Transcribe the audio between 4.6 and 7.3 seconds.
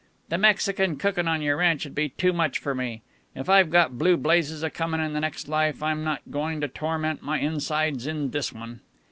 a comin' in the next life, I'm not goin' to torment